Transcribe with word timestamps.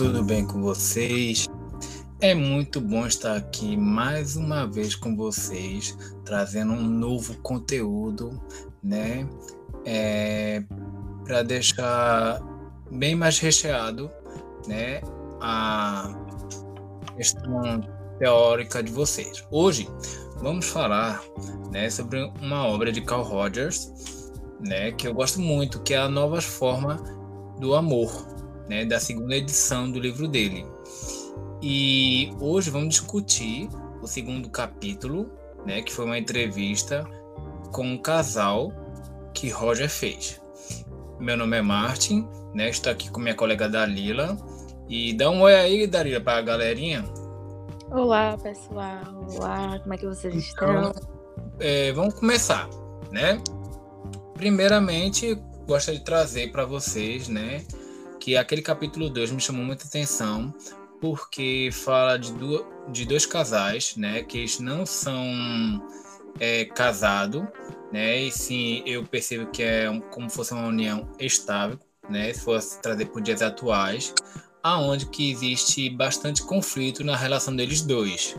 tudo 0.00 0.24
bem 0.24 0.46
com 0.46 0.62
vocês? 0.62 1.46
É 2.22 2.34
muito 2.34 2.80
bom 2.80 3.06
estar 3.06 3.36
aqui 3.36 3.76
mais 3.76 4.34
uma 4.34 4.66
vez 4.66 4.94
com 4.94 5.14
vocês, 5.14 5.94
trazendo 6.24 6.72
um 6.72 6.82
novo 6.82 7.36
conteúdo, 7.42 8.40
né? 8.82 9.28
É, 9.84 10.64
Para 11.22 11.42
deixar 11.42 12.40
bem 12.90 13.14
mais 13.14 13.38
recheado, 13.40 14.10
né? 14.66 15.02
A 15.38 16.10
questão 17.14 17.82
teórica 18.18 18.82
de 18.82 18.92
vocês. 18.92 19.46
Hoje 19.50 19.86
vamos 20.38 20.64
falar, 20.64 21.22
né, 21.70 21.90
sobre 21.90 22.22
uma 22.40 22.66
obra 22.66 22.90
de 22.90 23.02
Carl 23.02 23.22
Rogers, 23.22 24.32
né, 24.60 24.92
que 24.92 25.06
eu 25.06 25.12
gosto 25.12 25.38
muito, 25.38 25.82
que 25.82 25.92
é 25.92 25.98
a 25.98 26.08
Novas 26.08 26.46
Formas 26.46 27.02
do 27.58 27.74
Amor, 27.74 28.39
né, 28.70 28.84
da 28.84 29.00
segunda 29.00 29.34
edição 29.34 29.90
do 29.90 29.98
livro 29.98 30.28
dele. 30.28 30.64
E 31.60 32.32
hoje 32.40 32.70
vamos 32.70 32.90
discutir 32.90 33.68
o 34.00 34.06
segundo 34.06 34.48
capítulo, 34.48 35.28
né, 35.66 35.82
que 35.82 35.92
foi 35.92 36.04
uma 36.04 36.16
entrevista 36.16 37.04
com 37.72 37.84
um 37.84 37.98
casal 37.98 38.72
que 39.34 39.50
Roger 39.50 39.90
fez. 39.90 40.40
Meu 41.18 41.36
nome 41.36 41.56
é 41.56 41.62
Martin, 41.62 42.28
né, 42.54 42.70
estou 42.70 42.92
aqui 42.92 43.10
com 43.10 43.18
minha 43.18 43.34
colega 43.34 43.68
Dalila. 43.68 44.36
E 44.88 45.12
dá 45.14 45.30
um 45.30 45.42
oi 45.42 45.54
aí, 45.54 45.86
Dalila, 45.86 46.20
para 46.20 46.38
a 46.38 46.42
galerinha. 46.42 47.04
Olá, 47.90 48.38
pessoal. 48.38 49.02
Olá, 49.36 49.80
como 49.80 49.94
é 49.94 49.98
que 49.98 50.06
vocês 50.06 50.52
então, 50.52 50.90
estão? 50.90 51.08
É, 51.58 51.92
vamos 51.92 52.14
começar, 52.14 52.68
né? 53.10 53.40
Primeiramente, 54.34 55.34
gostaria 55.66 55.98
de 55.98 56.04
trazer 56.04 56.52
para 56.52 56.64
vocês, 56.64 57.28
né, 57.28 57.64
que 58.20 58.36
aquele 58.36 58.62
capítulo 58.62 59.08
2 59.08 59.32
me 59.32 59.40
chamou 59.40 59.64
muita 59.64 59.86
atenção, 59.86 60.54
porque 61.00 61.70
fala 61.72 62.18
de, 62.18 62.32
de 62.92 63.06
dois 63.06 63.24
casais, 63.24 63.96
né, 63.96 64.22
que 64.22 64.38
eles 64.38 64.60
não 64.60 64.84
são 64.84 65.24
é, 66.38 66.66
casados, 66.66 67.42
né, 67.90 68.20
e 68.20 68.30
sim 68.30 68.82
eu 68.86 69.04
percebo 69.04 69.50
que 69.50 69.62
é 69.62 69.86
como 70.10 70.28
fosse 70.28 70.52
uma 70.52 70.68
união 70.68 71.08
estável, 71.18 71.78
né, 72.08 72.32
se 72.32 72.42
fosse 72.42 72.80
trazer 72.80 73.06
por 73.06 73.22
dias 73.22 73.40
atuais, 73.40 74.14
aonde 74.62 75.06
que 75.06 75.30
existe 75.30 75.88
bastante 75.88 76.42
conflito 76.42 77.02
na 77.02 77.16
relação 77.16 77.56
deles 77.56 77.80
dois. 77.80 78.36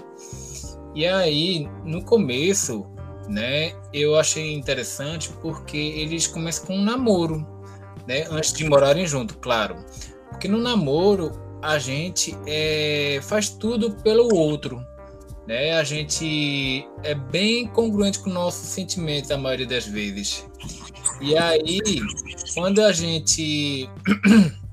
E 0.94 1.08
aí, 1.08 1.68
no 1.84 2.04
começo, 2.04 2.86
né, 3.28 3.74
eu 3.92 4.16
achei 4.16 4.54
interessante 4.54 5.30
porque 5.42 5.78
eles 5.78 6.28
começam 6.28 6.68
com 6.68 6.76
um 6.76 6.84
namoro, 6.84 7.48
né? 8.08 8.26
Antes 8.30 8.54
de 8.54 8.68
morarem 8.68 9.06
junto, 9.06 9.38
claro. 9.38 9.76
Porque 10.30 10.48
no 10.48 10.58
namoro 10.58 11.32
a 11.62 11.78
gente 11.78 12.36
é, 12.48 13.20
faz 13.22 13.50
tudo 13.50 13.96
pelo 13.98 14.34
outro, 14.36 14.84
né? 15.48 15.74
A 15.74 15.84
gente 15.84 16.88
é 17.04 17.14
bem 17.14 17.68
congruente 17.68 18.20
com 18.20 18.30
nossos 18.30 18.68
sentimentos 18.70 19.30
a 19.32 19.38
maioria 19.38 19.68
das 19.68 19.86
vezes. 19.86 20.46
E 21.20 21.38
aí, 21.38 21.80
quando 22.54 22.82
a 22.84 22.92
gente 22.92 23.88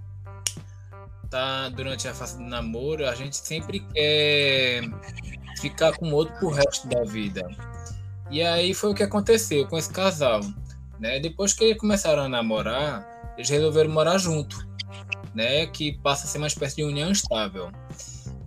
tá 1.28 1.68
durante 1.68 2.08
a 2.08 2.14
fase 2.14 2.38
do 2.38 2.44
namoro, 2.44 3.06
a 3.06 3.14
gente 3.14 3.36
sempre 3.36 3.80
quer 3.80 4.82
ficar 5.60 5.96
com 5.96 6.10
o 6.10 6.14
outro 6.14 6.34
pro 6.38 6.48
resto 6.48 6.88
da 6.88 7.04
vida. 7.04 7.46
E 8.30 8.42
aí 8.42 8.72
foi 8.72 8.90
o 8.90 8.94
que 8.94 9.02
aconteceu 9.02 9.66
com 9.66 9.76
esse 9.76 9.92
casal, 9.92 10.40
né? 10.98 11.18
Depois 11.18 11.52
que 11.52 11.64
eles 11.64 11.78
começaram 11.78 12.22
a 12.22 12.28
namorar, 12.28 13.06
eles 13.38 13.48
resolveram 13.48 13.90
morar 13.90 14.18
junto, 14.18 14.68
né? 15.32 15.66
Que 15.68 15.92
passa 16.00 16.26
a 16.26 16.28
ser 16.28 16.38
uma 16.38 16.48
espécie 16.48 16.76
de 16.76 16.82
união 16.82 17.12
estável. 17.12 17.70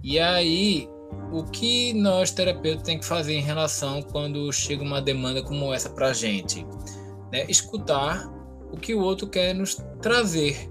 E 0.04 0.20
aí, 0.20 0.90
o 1.32 1.44
que 1.46 1.94
nós 1.94 2.32
terapeutas 2.32 2.84
tem 2.84 3.00
que 3.00 3.06
fazer 3.06 3.34
em 3.34 3.42
relação 3.42 4.02
quando 4.02 4.52
chega 4.52 4.84
uma 4.84 5.02
demanda 5.02 5.42
como 5.42 5.74
essa 5.74 5.90
para 5.90 6.08
a 6.08 6.14
gente? 6.14 6.66
Né? 7.32 7.46
Escutar 7.48 8.30
o 8.70 8.78
que 8.78 8.94
o 8.94 9.00
outro 9.00 9.28
quer 9.28 9.56
nos 9.56 9.76
trazer. 10.02 10.70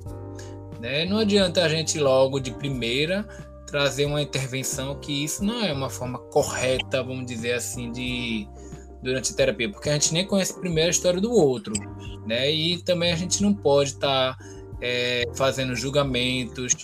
Né? 0.78 1.06
Não 1.06 1.18
adianta 1.18 1.64
a 1.64 1.68
gente 1.68 1.98
logo 1.98 2.38
de 2.38 2.50
primeira 2.50 3.26
trazer 3.66 4.04
uma 4.04 4.20
intervenção 4.20 4.96
que 4.96 5.24
isso 5.24 5.42
não 5.42 5.64
é 5.64 5.72
uma 5.72 5.88
forma 5.88 6.18
correta, 6.18 7.02
vamos 7.02 7.24
dizer 7.24 7.52
assim, 7.52 7.90
de 7.90 8.48
durante 9.02 9.32
a 9.32 9.36
terapia, 9.36 9.70
porque 9.70 9.88
a 9.88 9.94
gente 9.94 10.12
nem 10.12 10.26
conhece 10.26 10.58
primeiro 10.58 10.88
a 10.88 10.90
história 10.90 11.20
do 11.20 11.32
outro, 11.32 11.72
né? 12.26 12.50
E 12.50 12.78
também 12.82 13.12
a 13.12 13.16
gente 13.16 13.42
não 13.42 13.54
pode 13.54 13.90
estar 13.90 14.36
tá, 14.36 14.44
é, 14.80 15.24
fazendo 15.34 15.74
julgamentos. 15.74 16.74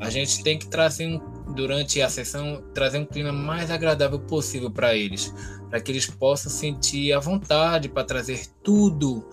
A 0.00 0.10
gente 0.10 0.42
tem 0.42 0.58
que 0.58 0.66
trazer 0.66 1.06
um, 1.06 1.18
durante 1.54 2.00
a 2.02 2.08
sessão 2.08 2.62
trazer 2.74 2.98
um 2.98 3.06
clima 3.06 3.32
mais 3.32 3.70
agradável 3.70 4.18
possível 4.18 4.70
para 4.70 4.94
eles, 4.94 5.32
para 5.68 5.80
que 5.80 5.92
eles 5.92 6.06
possam 6.06 6.50
sentir 6.50 7.12
a 7.12 7.20
vontade 7.20 7.88
para 7.88 8.04
trazer 8.04 8.46
tudo. 8.62 9.24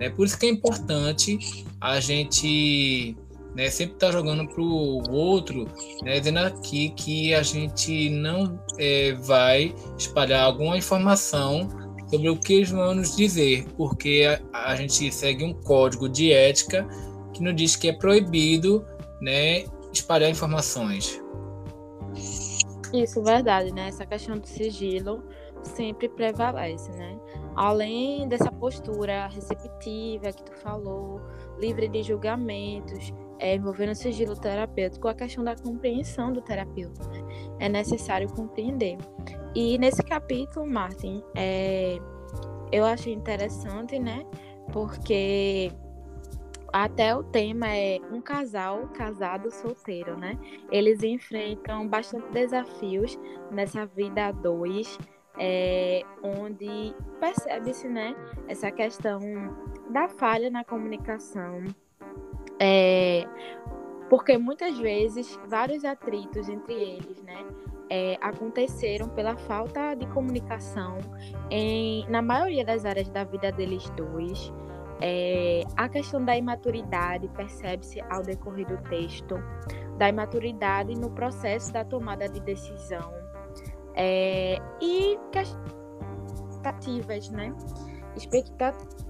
Né? 0.00 0.10
Por 0.10 0.26
isso 0.26 0.38
que 0.38 0.46
é 0.46 0.48
importante 0.48 1.38
a 1.80 2.00
gente 2.00 3.16
né, 3.54 3.70
sempre 3.70 3.96
tá 3.96 4.10
jogando 4.10 4.46
pro 4.48 4.64
outro, 5.10 5.68
né, 6.02 6.18
dizendo 6.18 6.40
aqui 6.40 6.90
que 6.90 7.32
a 7.32 7.42
gente 7.42 8.10
não 8.10 8.58
é, 8.78 9.12
vai 9.12 9.74
espalhar 9.96 10.42
alguma 10.44 10.76
informação 10.76 11.68
sobre 12.14 12.30
o 12.30 12.36
que 12.36 12.54
eles 12.54 12.70
vão 12.70 12.94
nos 12.94 13.16
dizer, 13.16 13.66
porque 13.76 14.24
a, 14.52 14.70
a, 14.70 14.76
gente 14.76 15.10
segue 15.12 15.44
um 15.44 15.52
código 15.52 16.08
de 16.08 16.32
ética 16.32 16.86
que 17.32 17.42
nos 17.42 17.56
diz 17.56 17.74
que 17.74 17.88
é 17.88 17.92
proibido 17.92 18.84
né, 19.20 19.64
espalhar 19.92 20.30
informações. 20.30 21.20
Isso, 22.92 23.20
verdade, 23.22 23.72
né? 23.72 23.88
Essa 23.88 24.06
questão 24.06 24.38
do 24.38 24.46
sigilo 24.46 25.24
sempre 25.64 26.08
prevalece, 26.08 26.92
né? 26.92 27.18
Além 27.56 28.28
dessa 28.28 28.52
postura 28.52 29.26
receptiva 29.26 30.32
que 30.32 30.44
tu 30.44 30.52
falou, 30.58 31.20
livre 31.58 31.88
de 31.88 32.04
julgamentos, 32.04 33.12
é, 33.38 33.56
envolvendo 33.56 33.90
o 33.90 33.94
sigilo 33.94 34.34
terapêutico, 34.34 35.08
a 35.08 35.14
questão 35.14 35.44
da 35.44 35.56
compreensão 35.56 36.32
do 36.32 36.40
terapeuta, 36.40 37.06
né? 37.08 37.22
É 37.60 37.68
necessário 37.68 38.28
compreender. 38.28 38.98
E 39.54 39.78
nesse 39.78 40.02
capítulo, 40.02 40.66
Martin, 40.66 41.22
é, 41.34 41.98
eu 42.72 42.84
achei 42.84 43.12
interessante, 43.12 43.98
né? 43.98 44.24
Porque 44.72 45.70
até 46.72 47.14
o 47.14 47.22
tema 47.22 47.68
é 47.68 48.00
um 48.10 48.20
casal 48.20 48.88
casado 48.88 49.50
solteiro, 49.52 50.16
né? 50.18 50.36
Eles 50.72 51.02
enfrentam 51.02 51.86
bastante 51.86 52.28
desafios 52.32 53.16
nessa 53.50 53.86
vida 53.86 54.26
a 54.26 54.32
dois, 54.32 54.98
é, 55.38 56.02
onde 56.22 56.94
percebe-se, 57.20 57.88
né, 57.88 58.14
essa 58.48 58.70
questão 58.70 59.20
da 59.90 60.08
falha 60.08 60.50
na 60.50 60.64
comunicação, 60.64 61.64
é, 62.60 63.24
porque 64.08 64.38
muitas 64.38 64.78
vezes 64.78 65.38
vários 65.48 65.84
atritos 65.84 66.48
entre 66.48 66.74
eles, 66.74 67.22
né, 67.22 67.44
é, 67.90 68.16
aconteceram 68.20 69.08
pela 69.08 69.36
falta 69.36 69.94
de 69.94 70.06
comunicação 70.06 70.98
em, 71.50 72.08
na 72.08 72.22
maioria 72.22 72.64
das 72.64 72.84
áreas 72.84 73.08
da 73.08 73.24
vida 73.24 73.52
deles 73.52 73.88
dois. 73.90 74.52
É, 75.00 75.62
a 75.76 75.88
questão 75.88 76.24
da 76.24 76.36
imaturidade 76.36 77.28
percebe-se 77.28 78.00
ao 78.02 78.22
decorrer 78.22 78.66
do 78.66 78.78
texto, 78.88 79.36
da 79.98 80.08
imaturidade 80.08 80.94
no 80.94 81.10
processo 81.10 81.72
da 81.72 81.84
tomada 81.84 82.28
de 82.28 82.40
decisão 82.40 83.12
é, 83.94 84.58
e 84.80 85.18
expectativas, 86.64 87.30
né? 87.30 87.54
Expectativas 88.16 89.03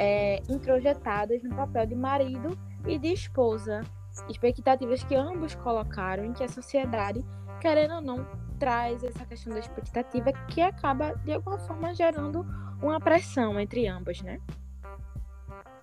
é, 0.00 0.42
introjetadas 0.48 1.42
no 1.42 1.54
papel 1.54 1.86
de 1.86 1.94
marido 1.94 2.58
e 2.86 2.98
de 2.98 3.12
esposa, 3.12 3.82
expectativas 4.28 5.04
que 5.04 5.14
ambos 5.14 5.54
colocaram 5.54 6.24
em 6.24 6.32
que 6.32 6.42
a 6.42 6.48
sociedade 6.48 7.24
querendo 7.60 7.94
ou 7.94 8.00
não, 8.00 8.26
traz 8.58 9.04
essa 9.04 9.24
questão 9.24 9.52
da 9.52 9.60
expectativa 9.60 10.32
que 10.48 10.60
acaba, 10.60 11.14
de 11.24 11.32
alguma 11.32 11.58
forma, 11.58 11.94
gerando 11.94 12.44
uma 12.82 12.98
pressão 12.98 13.60
entre 13.60 13.86
ambas, 13.86 14.20
né? 14.22 14.38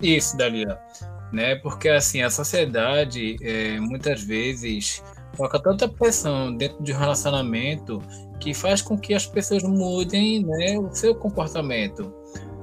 Isso, 0.00 0.36
Dalia. 0.36 0.78
Né? 1.32 1.56
Porque, 1.56 1.88
assim, 1.88 2.22
a 2.22 2.30
sociedade, 2.30 3.36
é, 3.42 3.80
muitas 3.80 4.22
vezes, 4.22 5.02
coloca 5.36 5.60
tanta 5.60 5.88
pressão 5.88 6.54
dentro 6.54 6.82
de 6.82 6.92
um 6.92 6.98
relacionamento 6.98 8.02
que 8.40 8.54
faz 8.54 8.80
com 8.80 8.96
que 8.96 9.14
as 9.14 9.26
pessoas 9.26 9.62
mudem 9.62 10.44
né, 10.44 10.78
o 10.78 10.92
seu 10.92 11.14
comportamento. 11.14 12.12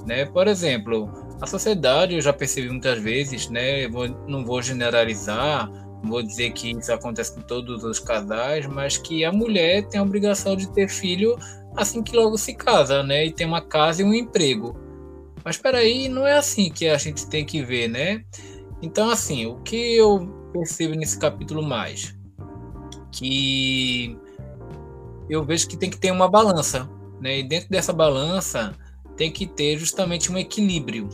Né? 0.06 0.26
Por 0.26 0.48
exemplo, 0.48 1.10
a 1.42 1.48
sociedade, 1.48 2.16
eu 2.16 2.22
já 2.22 2.32
percebi 2.32 2.70
muitas 2.70 3.00
vezes, 3.00 3.50
né, 3.50 3.88
vou, 3.88 4.08
não 4.28 4.46
vou 4.46 4.62
generalizar, 4.62 5.70
não 6.02 6.10
vou 6.10 6.24
dizer 6.24 6.52
que 6.52 6.72
isso 6.72 6.94
acontece 6.94 7.34
com 7.34 7.42
todos 7.42 7.84
os 7.84 8.00
casais, 8.00 8.66
mas 8.68 8.98
que 8.98 9.26
a 9.26 9.32
mulher 9.32 9.88
tem 9.88 10.00
a 10.00 10.04
obrigação 10.04 10.56
de 10.56 10.72
ter 10.72 10.88
filho 10.88 11.38
assim 11.76 12.02
que 12.02 12.16
logo 12.16 12.38
se 12.38 12.54
casa, 12.54 13.04
né? 13.04 13.26
E 13.26 13.32
tem 13.32 13.46
uma 13.46 13.62
casa 13.62 14.02
e 14.02 14.06
um 14.06 14.14
emprego. 14.14 14.78
Mas 15.44 15.58
espera 15.58 15.80
aí, 15.80 16.08
não 16.08 16.26
é 16.26 16.38
assim 16.38 16.70
que 16.70 16.88
a 16.88 16.98
gente 16.98 17.28
tem 17.28 17.46
que 17.46 17.62
ver, 17.64 17.88
né? 17.88 18.24
Então, 18.82 19.10
assim, 19.10 19.46
o 19.46 19.58
que 19.58 19.96
eu 19.96 20.28
percebo 20.54 20.96
nesse 20.96 21.20
capítulo 21.20 21.62
mais, 21.62 22.16
que 23.12 24.18
eu 25.30 25.44
vejo 25.44 25.68
que 25.68 25.78
tem 25.78 25.90
que 25.90 25.98
ter 25.98 26.12
uma 26.12 26.30
balança, 26.30 26.90
né? 27.20 27.40
E 27.40 27.44
dentro 27.44 27.70
dessa 27.70 27.94
balança 27.94 28.74
tem 29.18 29.32
que 29.32 29.46
ter 29.46 29.78
justamente 29.78 30.32
um 30.32 30.38
equilíbrio, 30.38 31.10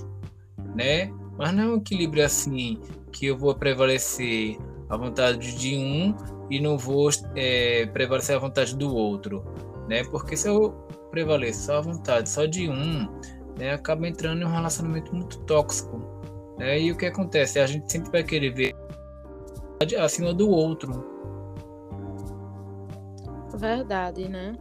né? 0.76 1.12
Mas 1.38 1.54
não 1.54 1.64
é 1.64 1.68
um 1.68 1.78
equilíbrio 1.78 2.26
assim 2.26 2.80
que 3.12 3.28
eu 3.28 3.38
vou 3.38 3.54
prevalecer 3.56 4.58
a 4.90 4.98
vontade 4.98 5.56
de 5.56 5.76
um 5.76 6.16
e 6.50 6.60
não 6.60 6.78
vou 6.78 7.10
é, 7.36 7.86
prevalecer 7.88 8.36
a 8.36 8.40
vontade 8.40 8.76
do 8.76 8.94
outro, 8.94 9.44
né? 9.88 10.04
Porque 10.06 10.36
se 10.36 10.50
eu 10.50 10.72
prevaleço 11.10 11.66
só 11.66 11.78
a 11.78 11.82
vontade 11.82 12.30
só 12.30 12.46
de 12.46 12.70
um, 12.70 13.08
né, 13.58 13.74
acaba 13.74 14.08
entrando 14.08 14.42
em 14.42 14.46
um 14.46 14.52
relacionamento 14.52 15.14
muito 15.14 15.40
tóxico, 15.42 16.02
né? 16.58 16.80
E 16.80 16.92
o 16.92 16.98
que 16.98 17.06
acontece? 17.06 17.60
A 17.60 17.66
gente 17.66 17.92
sempre 17.92 18.12
vai 18.12 18.24
querer 18.24 18.54
ver 18.54 18.76
acima 20.00 20.34
do 20.34 20.50
outro. 20.50 21.04
Verdade, 23.58 24.28
né? 24.28 24.56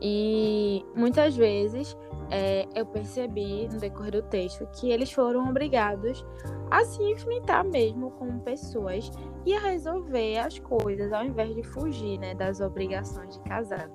E 0.00 0.84
muitas 0.94 1.36
vezes 1.36 1.96
é, 2.30 2.66
eu 2.74 2.84
percebi 2.84 3.68
no 3.68 3.78
decorrer 3.78 4.12
do 4.12 4.22
texto 4.22 4.66
que 4.72 4.90
eles 4.90 5.10
foram 5.10 5.48
obrigados 5.48 6.24
a 6.70 6.84
se 6.84 7.02
enfrentar 7.02 7.64
mesmo 7.64 8.10
com 8.12 8.38
pessoas 8.40 9.10
e 9.46 9.54
a 9.54 9.60
resolver 9.60 10.38
as 10.38 10.58
coisas 10.58 11.12
ao 11.12 11.24
invés 11.24 11.54
de 11.54 11.62
fugir 11.62 12.18
né, 12.18 12.34
das 12.34 12.60
obrigações 12.60 13.36
de 13.36 13.40
casado. 13.44 13.92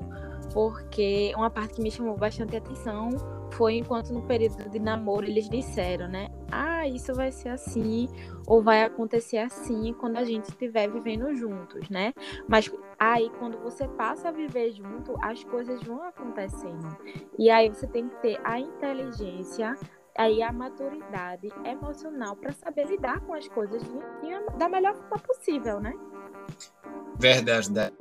Porque 0.51 1.31
uma 1.35 1.49
parte 1.49 1.75
que 1.75 1.81
me 1.81 1.91
chamou 1.91 2.17
bastante 2.17 2.55
atenção 2.55 3.09
foi 3.51 3.77
enquanto 3.77 4.11
no 4.11 4.23
período 4.23 4.69
de 4.69 4.79
namoro 4.79 5.25
eles 5.25 5.47
disseram, 5.49 6.07
né? 6.07 6.29
Ah, 6.55 6.87
isso 6.87 7.13
vai 7.13 7.31
ser 7.31 7.49
assim, 7.49 8.07
ou 8.45 8.61
vai 8.61 8.83
acontecer 8.83 9.39
assim 9.39 9.93
quando 9.93 10.17
a 10.17 10.23
gente 10.23 10.45
estiver 10.45 10.89
vivendo 10.89 11.33
juntos, 11.33 11.89
né? 11.89 12.13
Mas 12.47 12.71
aí 12.99 13.29
quando 13.39 13.57
você 13.59 13.87
passa 13.87 14.29
a 14.29 14.31
viver 14.31 14.71
junto, 14.71 15.15
as 15.21 15.43
coisas 15.43 15.81
vão 15.83 16.03
acontecendo. 16.03 16.95
E 17.39 17.49
aí 17.49 17.69
você 17.69 17.87
tem 17.87 18.07
que 18.07 18.15
ter 18.17 18.39
a 18.43 18.59
inteligência 18.59 19.75
aí 20.15 20.43
a 20.43 20.51
maturidade 20.51 21.49
emocional 21.65 22.35
para 22.35 22.51
saber 22.51 22.85
lidar 22.85 23.19
com 23.21 23.33
as 23.33 23.47
coisas 23.47 23.81
da 24.57 24.69
melhor 24.69 24.93
forma 24.93 25.17
possível, 25.19 25.79
né? 25.79 25.93
Verdade, 27.17 27.93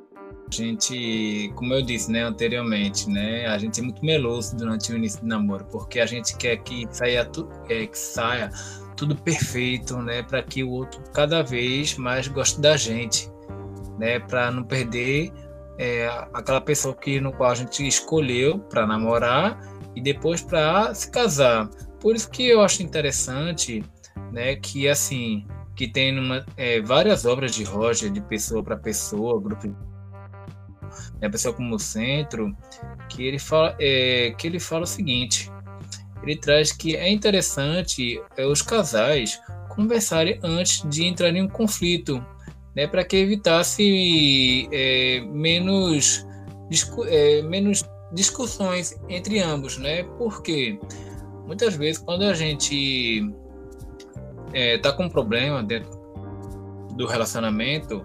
a 0.52 0.54
gente, 0.54 1.50
como 1.54 1.72
eu 1.72 1.80
disse, 1.80 2.12
né, 2.12 2.22
anteriormente, 2.22 3.08
né, 3.08 3.46
a 3.46 3.56
gente 3.56 3.80
é 3.80 3.82
muito 3.82 4.04
meloso 4.04 4.54
durante 4.54 4.92
o 4.92 4.96
início 4.96 5.22
do 5.22 5.26
namoro, 5.26 5.64
porque 5.72 5.98
a 5.98 6.04
gente 6.04 6.36
quer 6.36 6.58
que 6.58 6.86
saia 6.90 7.24
tudo, 7.24 7.50
é, 7.70 7.86
que 7.86 7.98
saia 7.98 8.50
tudo 8.94 9.16
perfeito, 9.16 9.96
né, 9.96 10.22
para 10.22 10.42
que 10.42 10.62
o 10.62 10.70
outro 10.70 11.02
cada 11.14 11.42
vez 11.42 11.96
mais 11.96 12.28
goste 12.28 12.60
da 12.60 12.76
gente, 12.76 13.30
né, 13.98 14.18
para 14.20 14.50
não 14.50 14.62
perder 14.62 15.32
é, 15.78 16.06
aquela 16.34 16.60
pessoa 16.60 16.94
que 16.94 17.18
no 17.18 17.32
qual 17.32 17.52
a 17.52 17.54
gente 17.54 17.86
escolheu 17.88 18.58
para 18.58 18.86
namorar 18.86 19.58
e 19.96 20.02
depois 20.02 20.42
para 20.42 20.92
se 20.92 21.10
casar. 21.10 21.66
Por 21.98 22.14
isso 22.14 22.30
que 22.30 22.46
eu 22.46 22.60
acho 22.60 22.82
interessante, 22.82 23.82
né, 24.30 24.56
que 24.56 24.86
assim 24.86 25.46
que 25.74 25.88
tem 25.88 26.12
numa, 26.12 26.44
é, 26.58 26.82
várias 26.82 27.24
obras 27.24 27.54
de 27.54 27.64
Roger 27.64 28.12
de 28.12 28.20
pessoa 28.20 28.62
para 28.62 28.76
pessoa, 28.76 29.40
grupo 29.40 29.66
né, 31.22 31.28
a 31.28 31.30
pessoa 31.30 31.54
como 31.54 31.78
centro, 31.78 32.54
que 33.08 33.22
ele 33.22 33.38
fala, 33.38 33.76
é, 33.78 34.34
que 34.36 34.48
ele 34.48 34.58
fala 34.58 34.82
o 34.82 34.86
seguinte: 34.86 35.50
ele 36.22 36.36
traz 36.36 36.72
que 36.72 36.96
é 36.96 37.08
interessante 37.08 38.20
é, 38.36 38.44
os 38.44 38.60
casais 38.60 39.40
conversarem 39.68 40.38
antes 40.42 40.82
de 40.90 41.04
entrar 41.04 41.30
em 41.30 41.40
um 41.40 41.48
conflito, 41.48 42.24
né, 42.74 42.86
para 42.86 43.04
que 43.04 43.16
evitasse 43.16 44.68
é, 44.72 45.20
menos, 45.20 46.26
discu 46.68 47.04
é, 47.06 47.40
menos 47.42 47.84
discussões 48.12 49.00
entre 49.08 49.38
ambos, 49.38 49.78
né? 49.78 50.02
Porque 50.18 50.78
muitas 51.46 51.74
vezes 51.74 51.98
quando 51.98 52.24
a 52.24 52.34
gente 52.34 53.32
está 54.52 54.90
é, 54.90 54.92
com 54.92 55.04
um 55.04 55.08
problema 55.08 55.62
dentro 55.62 55.90
do 56.94 57.06
relacionamento, 57.06 58.04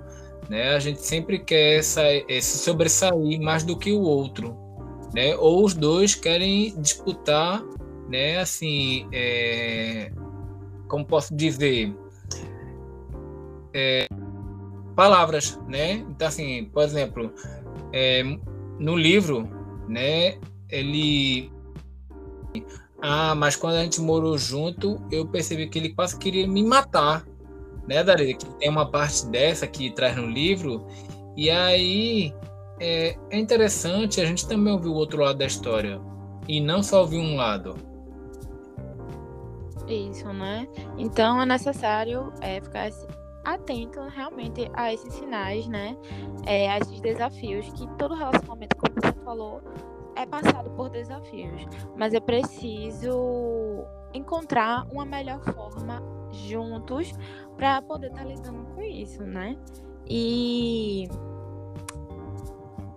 né? 0.50 0.70
A 0.70 0.80
gente 0.80 1.02
sempre 1.02 1.40
quer 1.40 1.84
sair, 1.84 2.26
é, 2.28 2.40
se 2.42 2.58
sobressair 2.60 3.42
mais 3.42 3.64
do 3.64 3.78
que 3.78 3.92
o 3.92 4.02
outro, 4.02 4.56
né? 5.14 5.36
Ou 5.36 5.64
os 5.64 5.74
dois 5.74 6.16
querem 6.16 6.80
disputar, 6.80 7.64
né? 8.10 8.40
Assim, 8.40 9.08
é, 9.12 10.12
como 10.88 11.06
posso 11.06 11.36
dizer, 11.36 11.96
é, 13.74 14.08
palavras, 14.96 15.60
né? 15.68 16.06
Então, 16.10 16.28
assim, 16.28 16.66
por 16.66 16.84
exemplo, 16.84 17.34
é, 17.94 18.24
no 18.80 18.96
livro, 18.96 19.50
né? 19.88 20.38
Ele 20.70 21.52
ah, 23.02 23.36
mas 23.36 23.56
quando 23.56 23.76
a 23.76 23.84
gente 23.84 24.02
morou 24.02 24.38
junto, 24.38 25.00
eu 25.12 25.28
percebi 25.28 25.68
que 25.68 25.78
ele 25.78 25.90
quase 25.90 26.18
queria 26.18 26.48
me 26.48 26.64
matar 26.64 27.26
né, 27.88 28.04
Dari? 28.04 28.36
Que 28.36 28.46
tem 28.56 28.70
uma 28.70 28.90
parte 28.90 29.26
dessa 29.28 29.66
que 29.66 29.92
traz 29.92 30.16
no 30.16 30.28
livro, 30.28 30.86
e 31.36 31.50
aí 31.50 32.34
é, 32.80 33.16
é 33.30 33.40
interessante 33.40 34.22
a 34.22 34.26
gente 34.26 34.48
também 34.48 34.74
ouvir 34.74 34.90
o 34.90 34.94
outro 34.94 35.22
lado 35.22 35.38
da 35.38 35.46
história, 35.46 36.00
e 36.48 36.60
não 36.60 36.84
só 36.84 37.02
ouvir 37.02 37.20
um 37.20 37.36
lado. 37.36 37.76
Isso, 39.88 40.32
né? 40.34 40.68
Então 40.98 41.42
é 41.42 41.46
necessário 41.46 42.32
é, 42.42 42.60
ficar 42.60 42.90
atento 43.46 44.02
realmente 44.10 44.70
a 44.74 44.94
esses 44.94 45.14
sinais, 45.14 45.66
né? 45.68 45.96
É, 46.46 46.70
a 46.70 46.78
esses 46.80 47.00
desafios 47.00 47.70
que 47.70 47.88
todo 47.98 48.14
relacionamento, 48.14 48.76
como 48.76 48.94
você 48.96 49.14
falou, 49.24 49.62
é 50.16 50.26
passado 50.26 50.70
por 50.72 50.90
desafios. 50.90 51.66
Mas 51.96 52.14
eu 52.14 52.22
preciso 52.22 53.86
encontrar 54.14 54.86
uma 54.92 55.06
melhor 55.06 55.40
forma 55.54 56.02
juntos 56.32 57.14
para 57.56 57.82
poder 57.82 58.08
estar 58.08 58.24
tá 58.24 58.26
lidando 58.26 58.66
com 58.74 58.82
isso, 58.82 59.24
né? 59.24 59.58
E 60.10 61.08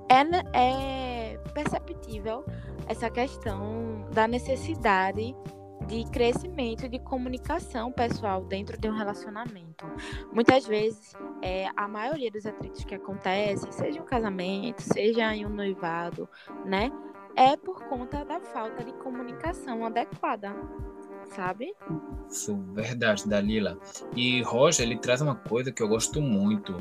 é, 0.09 1.35
é 1.35 1.39
perceptível 1.55 2.45
essa 2.87 3.11
questão 3.11 4.07
da 4.13 4.27
necessidade 4.27 5.35
de 5.87 6.05
crescimento 6.11 6.89
de 6.89 6.99
comunicação 7.01 7.91
pessoal 7.91 8.45
dentro 8.45 8.79
de 8.79 8.89
um 8.89 8.93
relacionamento. 8.93 9.87
Muitas 10.33 10.67
vezes, 10.67 11.13
é, 11.43 11.69
a 11.75 11.89
maioria 11.89 12.31
dos 12.31 12.47
atritos 12.47 12.85
que 12.85 12.95
acontecem, 12.95 13.73
seja 13.73 13.99
em 13.99 14.01
um 14.01 14.05
casamento, 14.05 14.83
seja 14.83 15.35
em 15.35 15.45
um 15.45 15.49
noivado, 15.49 16.29
né, 16.65 16.93
é 17.35 17.57
por 17.57 17.85
conta 17.89 18.25
da 18.25 18.41
falta 18.41 18.85
de 18.85 18.93
comunicação 18.95 19.85
adequada 19.85 20.55
sabe? 21.31 21.73
Isso, 22.31 22.57
verdade, 22.73 23.29
Dalila. 23.29 23.79
E 24.17 24.43
Roger, 24.43 24.87
ele 24.87 24.99
traz 24.99 25.21
uma 25.21 25.35
coisa 25.35 25.73
que 25.73 25.83
eu 25.83 25.89
gosto 25.89 26.21
muito, 26.21 26.77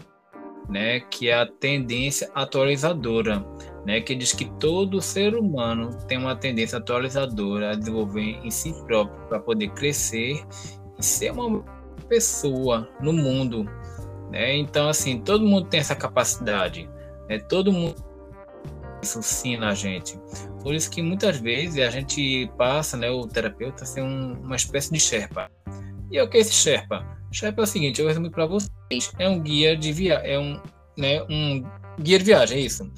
né, 0.67 0.99
que 0.99 1.29
é 1.29 1.39
a 1.39 1.45
tendência 1.45 2.29
atualizadora, 2.33 3.45
né, 3.85 4.01
que 4.01 4.15
diz 4.15 4.33
que 4.33 4.45
todo 4.59 5.01
ser 5.01 5.35
humano 5.35 5.89
tem 6.07 6.17
uma 6.17 6.35
tendência 6.35 6.77
atualizadora 6.77 7.71
a 7.71 7.75
desenvolver 7.75 8.39
em 8.43 8.51
si 8.51 8.73
próprio 8.85 9.27
para 9.27 9.39
poder 9.39 9.69
crescer 9.69 10.43
e 10.97 11.03
ser 11.03 11.31
uma 11.31 11.63
pessoa 12.07 12.89
no 13.01 13.13
mundo, 13.13 13.63
né? 14.31 14.55
Então 14.57 14.89
assim, 14.89 15.21
todo 15.21 15.45
mundo 15.45 15.67
tem 15.69 15.79
essa 15.79 15.95
capacidade, 15.95 16.89
né? 17.27 17.39
Todo 17.39 17.71
mundo 17.71 18.08
isso 19.01 19.21
sim 19.21 19.57
na 19.57 19.73
gente. 19.73 20.19
Por 20.61 20.73
isso 20.73 20.89
que 20.89 21.01
muitas 21.01 21.37
vezes 21.37 21.79
a 21.79 21.89
gente 21.89 22.49
passa, 22.57 22.97
né, 22.97 23.09
o 23.09 23.27
terapeuta 23.27 23.85
ser 23.85 24.01
um, 24.01 24.33
uma 24.41 24.55
espécie 24.55 24.91
de 24.91 24.99
Sherpa. 24.99 25.49
E 26.11 26.19
o 26.19 26.29
que 26.29 26.37
é 26.37 26.41
esse 26.41 26.53
Sherpa? 26.53 27.05
Sherpa 27.31 27.61
é 27.61 27.63
o 27.63 27.67
seguinte, 27.67 28.01
eu 28.01 28.07
resumo 28.07 28.31
para 28.31 28.45
vocês, 28.45 29.11
é 29.19 29.29
um 29.29 29.39
guia 29.39 29.77
de 29.77 29.91
viagem, 29.93 30.31
é 30.31 30.39
um, 30.39 30.61
né, 30.97 31.21
um 31.29 31.63
guia 32.01 32.17
de 32.17 32.25
viagem, 32.25 32.57
é 32.57 32.61
isso, 32.61 32.91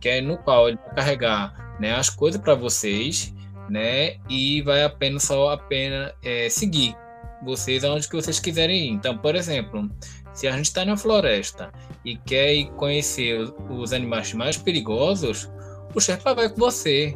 que 0.00 0.08
é 0.08 0.20
no 0.20 0.36
qual 0.38 0.68
ele 0.68 0.78
vai 0.78 0.94
carregar, 0.96 1.76
né, 1.80 1.94
as 1.94 2.10
coisas 2.10 2.40
para 2.40 2.54
vocês, 2.54 3.34
né, 3.70 4.16
e 4.28 4.60
vai 4.62 4.84
apenas 4.84 5.24
só 5.24 5.50
apenas 5.50 6.12
é, 6.22 6.48
seguir 6.48 6.94
vocês 7.42 7.84
aonde 7.84 8.08
que 8.08 8.16
vocês 8.16 8.38
quiserem 8.38 8.88
ir. 8.88 8.90
Então, 8.90 9.16
por 9.16 9.34
exemplo, 9.34 9.88
se 10.34 10.46
a 10.46 10.52
gente 10.52 10.66
está 10.66 10.84
na 10.84 10.96
floresta 10.96 11.72
e 12.08 12.16
quer 12.16 12.64
conhecer 12.76 13.52
os 13.68 13.92
animais 13.92 14.32
mais 14.32 14.56
perigosos, 14.56 15.50
o 15.94 16.00
Sherpa 16.00 16.34
vai 16.34 16.48
com 16.48 16.56
você, 16.56 17.14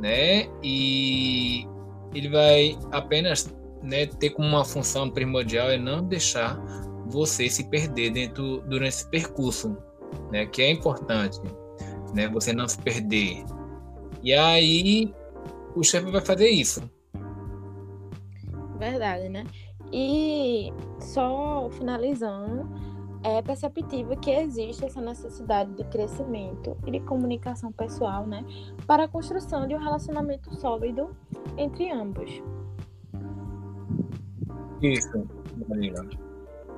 né? 0.00 0.48
E 0.62 1.66
ele 2.14 2.28
vai 2.28 2.78
apenas 2.92 3.52
né, 3.82 4.06
ter 4.06 4.30
como 4.30 4.46
uma 4.46 4.64
função 4.64 5.10
primordial 5.10 5.68
é 5.68 5.76
não 5.76 6.06
deixar 6.06 6.56
você 7.06 7.48
se 7.48 7.68
perder 7.68 8.10
dentro 8.10 8.60
durante 8.68 8.90
esse 8.90 9.10
percurso, 9.10 9.76
né? 10.30 10.46
Que 10.46 10.62
é 10.62 10.70
importante, 10.70 11.40
né? 12.14 12.28
Você 12.28 12.52
não 12.52 12.68
se 12.68 12.78
perder. 12.78 13.44
E 14.22 14.32
aí 14.32 15.12
o 15.74 15.82
chefe 15.82 16.08
vai 16.08 16.20
fazer 16.20 16.50
isso. 16.50 16.88
Verdade, 18.78 19.28
né? 19.28 19.44
E 19.92 20.72
só 21.00 21.68
finalizando, 21.72 22.68
é 23.22 23.42
perceptível 23.42 24.16
que 24.16 24.30
existe 24.30 24.84
essa 24.84 25.00
necessidade 25.00 25.72
de 25.74 25.84
crescimento 25.84 26.76
e 26.86 26.90
de 26.90 27.00
comunicação 27.00 27.70
pessoal, 27.72 28.26
né, 28.26 28.44
para 28.86 29.04
a 29.04 29.08
construção 29.08 29.66
de 29.66 29.74
um 29.74 29.78
relacionamento 29.78 30.54
sólido 30.56 31.14
entre 31.56 31.90
ambos. 31.90 32.30
Isso, 34.80 35.28
Marina. 35.68 36.08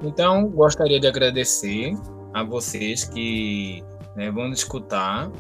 Então, 0.03 0.49
gostaria 0.49 0.99
de 0.99 1.07
agradecer 1.07 1.95
a 2.35 2.43
vocês 2.43 3.05
que 3.05 3.85
né, 4.17 4.31
vão 4.31 4.51
escutar 4.51 5.31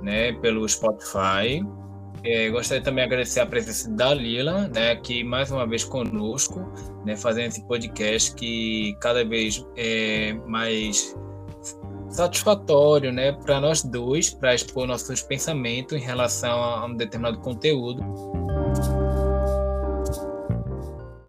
né, 0.00 0.32
pelo 0.34 0.66
Spotify. 0.66 1.62
É, 2.24 2.50
gostaria 2.50 2.82
também 2.82 3.04
de 3.04 3.12
agradecer 3.12 3.40
a 3.40 3.46
presença 3.46 3.90
da 3.90 4.12
Lila, 4.12 4.68
né, 4.68 4.92
aqui 4.92 5.22
mais 5.22 5.50
uma 5.50 5.66
vez 5.66 5.84
conosco, 5.84 6.60
né, 7.04 7.16
fazendo 7.16 7.48
esse 7.48 7.66
podcast 7.66 8.34
que 8.34 8.96
cada 9.00 9.24
vez 9.24 9.64
é 9.76 10.32
mais 10.46 11.14
satisfatório 12.08 13.12
né, 13.12 13.32
para 13.32 13.60
nós 13.60 13.82
dois, 13.82 14.30
para 14.30 14.54
expor 14.54 14.86
nossos 14.86 15.22
pensamentos 15.22 15.96
em 15.96 16.02
relação 16.02 16.62
a 16.62 16.86
um 16.86 16.94
determinado 16.94 17.38
conteúdo. 17.40 18.02